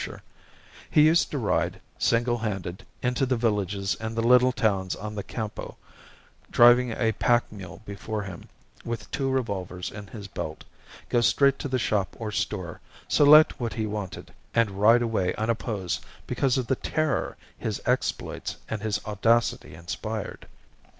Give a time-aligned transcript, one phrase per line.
[0.89, 5.21] He used to ride, single handed, into the villages and the little towns on the
[5.21, 5.77] Campo,
[6.49, 8.49] driving a pack mule before him,
[8.83, 10.63] with two revolvers in his belt,
[11.09, 16.03] go straight to the shop or store, select what he wanted, and ride away unopposed
[16.25, 20.47] because of the terror his exploits and his audacity inspired.